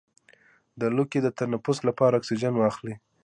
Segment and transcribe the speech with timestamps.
[0.79, 2.95] د لوګي د تنفس لپاره اکسیجن واخلئ